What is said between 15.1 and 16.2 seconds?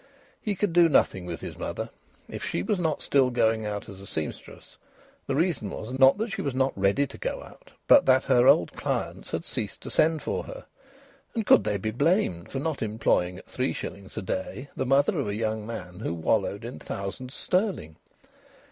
of a young man who